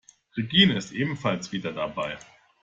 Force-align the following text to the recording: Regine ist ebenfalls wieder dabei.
Regine 0.35 0.77
ist 0.77 0.93
ebenfalls 0.93 1.51
wieder 1.51 1.73
dabei. 1.73 2.17